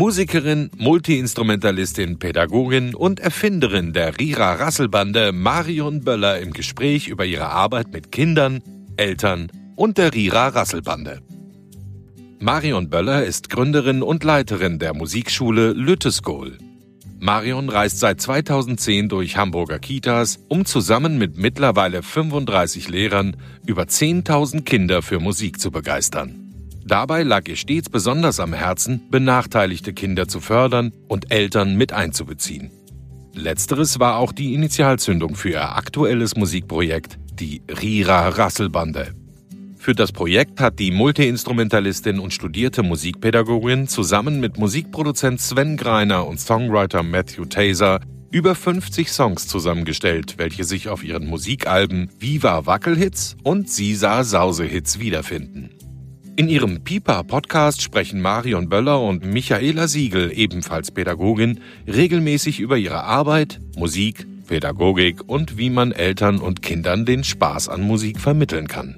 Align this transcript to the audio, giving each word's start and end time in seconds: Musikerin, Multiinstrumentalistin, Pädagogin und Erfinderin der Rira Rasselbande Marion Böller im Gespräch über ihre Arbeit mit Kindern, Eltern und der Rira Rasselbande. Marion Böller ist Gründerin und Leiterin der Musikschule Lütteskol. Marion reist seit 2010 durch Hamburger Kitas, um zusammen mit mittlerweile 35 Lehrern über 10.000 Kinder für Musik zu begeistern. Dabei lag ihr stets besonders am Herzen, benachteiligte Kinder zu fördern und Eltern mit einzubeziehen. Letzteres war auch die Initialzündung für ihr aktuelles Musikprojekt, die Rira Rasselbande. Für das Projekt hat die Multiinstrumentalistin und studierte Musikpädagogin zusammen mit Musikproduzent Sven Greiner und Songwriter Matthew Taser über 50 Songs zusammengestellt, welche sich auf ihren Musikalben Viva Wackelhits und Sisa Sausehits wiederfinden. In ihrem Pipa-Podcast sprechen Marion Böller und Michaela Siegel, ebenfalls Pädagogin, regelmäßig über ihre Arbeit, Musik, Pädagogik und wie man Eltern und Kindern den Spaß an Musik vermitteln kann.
Musikerin, 0.00 0.70
Multiinstrumentalistin, 0.78 2.18
Pädagogin 2.18 2.94
und 2.94 3.20
Erfinderin 3.20 3.92
der 3.92 4.18
Rira 4.18 4.54
Rasselbande 4.54 5.30
Marion 5.30 6.00
Böller 6.00 6.38
im 6.40 6.54
Gespräch 6.54 7.08
über 7.08 7.26
ihre 7.26 7.50
Arbeit 7.50 7.92
mit 7.92 8.10
Kindern, 8.10 8.62
Eltern 8.96 9.52
und 9.76 9.98
der 9.98 10.14
Rira 10.14 10.48
Rasselbande. 10.48 11.20
Marion 12.38 12.88
Böller 12.88 13.26
ist 13.26 13.50
Gründerin 13.50 14.00
und 14.00 14.24
Leiterin 14.24 14.78
der 14.78 14.94
Musikschule 14.94 15.74
Lütteskol. 15.74 16.56
Marion 17.18 17.68
reist 17.68 17.98
seit 17.98 18.22
2010 18.22 19.10
durch 19.10 19.36
Hamburger 19.36 19.78
Kitas, 19.78 20.38
um 20.48 20.64
zusammen 20.64 21.18
mit 21.18 21.36
mittlerweile 21.36 22.02
35 22.02 22.88
Lehrern 22.88 23.36
über 23.66 23.82
10.000 23.82 24.62
Kinder 24.62 25.02
für 25.02 25.20
Musik 25.20 25.60
zu 25.60 25.70
begeistern. 25.70 26.39
Dabei 26.90 27.22
lag 27.22 27.46
ihr 27.46 27.54
stets 27.54 27.88
besonders 27.88 28.40
am 28.40 28.52
Herzen, 28.52 29.02
benachteiligte 29.12 29.92
Kinder 29.92 30.26
zu 30.26 30.40
fördern 30.40 30.92
und 31.06 31.30
Eltern 31.30 31.76
mit 31.76 31.92
einzubeziehen. 31.92 32.72
Letzteres 33.32 34.00
war 34.00 34.16
auch 34.16 34.32
die 34.32 34.54
Initialzündung 34.54 35.36
für 35.36 35.50
ihr 35.50 35.76
aktuelles 35.76 36.34
Musikprojekt, 36.34 37.16
die 37.32 37.62
Rira 37.80 38.30
Rasselbande. 38.30 39.14
Für 39.78 39.94
das 39.94 40.10
Projekt 40.10 40.60
hat 40.60 40.80
die 40.80 40.90
Multiinstrumentalistin 40.90 42.18
und 42.18 42.34
studierte 42.34 42.82
Musikpädagogin 42.82 43.86
zusammen 43.86 44.40
mit 44.40 44.58
Musikproduzent 44.58 45.40
Sven 45.40 45.76
Greiner 45.76 46.26
und 46.26 46.40
Songwriter 46.40 47.04
Matthew 47.04 47.44
Taser 47.44 48.00
über 48.32 48.56
50 48.56 49.12
Songs 49.12 49.46
zusammengestellt, 49.46 50.38
welche 50.38 50.64
sich 50.64 50.88
auf 50.88 51.04
ihren 51.04 51.28
Musikalben 51.28 52.10
Viva 52.18 52.66
Wackelhits 52.66 53.36
und 53.44 53.70
Sisa 53.70 54.24
Sausehits 54.24 54.98
wiederfinden. 54.98 55.70
In 56.40 56.48
ihrem 56.48 56.82
Pipa-Podcast 56.82 57.82
sprechen 57.82 58.22
Marion 58.22 58.70
Böller 58.70 59.02
und 59.02 59.26
Michaela 59.26 59.86
Siegel, 59.88 60.32
ebenfalls 60.34 60.90
Pädagogin, 60.90 61.60
regelmäßig 61.86 62.60
über 62.60 62.78
ihre 62.78 63.04
Arbeit, 63.04 63.60
Musik, 63.76 64.26
Pädagogik 64.46 65.20
und 65.26 65.58
wie 65.58 65.68
man 65.68 65.92
Eltern 65.92 66.38
und 66.38 66.62
Kindern 66.62 67.04
den 67.04 67.24
Spaß 67.24 67.68
an 67.68 67.82
Musik 67.82 68.18
vermitteln 68.18 68.68
kann. 68.68 68.96